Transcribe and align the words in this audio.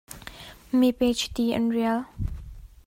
Mipe 0.79 1.05
chiti 1.19 1.45
an 1.57 1.65
rial. 1.75 2.01